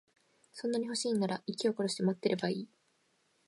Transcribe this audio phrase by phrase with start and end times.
[0.51, 2.67] そんなに欲しいんなら、息を殺して待ってればいい。